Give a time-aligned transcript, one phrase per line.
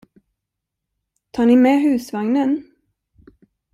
[1.31, 2.63] Tar ni med husvagnen?